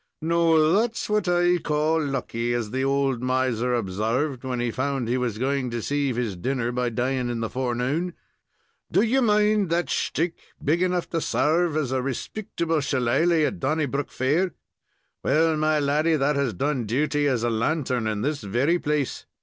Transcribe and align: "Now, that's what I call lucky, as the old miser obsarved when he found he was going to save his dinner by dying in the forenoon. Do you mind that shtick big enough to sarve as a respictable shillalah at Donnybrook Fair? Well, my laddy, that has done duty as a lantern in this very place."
"Now, 0.19 0.57
that's 0.71 1.11
what 1.11 1.27
I 1.27 1.59
call 1.59 2.03
lucky, 2.03 2.55
as 2.55 2.71
the 2.71 2.83
old 2.83 3.21
miser 3.21 3.75
obsarved 3.75 4.43
when 4.43 4.59
he 4.59 4.71
found 4.71 5.07
he 5.07 5.15
was 5.19 5.37
going 5.37 5.69
to 5.69 5.81
save 5.83 6.15
his 6.15 6.35
dinner 6.35 6.71
by 6.71 6.89
dying 6.89 7.29
in 7.29 7.39
the 7.41 7.51
forenoon. 7.51 8.15
Do 8.91 9.03
you 9.03 9.21
mind 9.21 9.69
that 9.69 9.91
shtick 9.91 10.39
big 10.59 10.81
enough 10.81 11.07
to 11.11 11.21
sarve 11.21 11.77
as 11.77 11.91
a 11.91 12.01
respictable 12.01 12.81
shillalah 12.81 13.45
at 13.45 13.59
Donnybrook 13.59 14.09
Fair? 14.09 14.55
Well, 15.23 15.55
my 15.55 15.77
laddy, 15.79 16.15
that 16.15 16.35
has 16.35 16.55
done 16.55 16.87
duty 16.87 17.27
as 17.27 17.43
a 17.43 17.51
lantern 17.51 18.07
in 18.07 18.23
this 18.23 18.41
very 18.41 18.79
place." 18.79 19.27